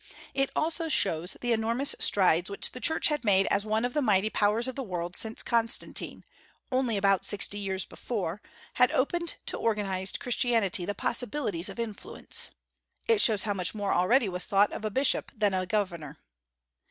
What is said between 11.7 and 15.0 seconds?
influence. It shows how much more already was thought of a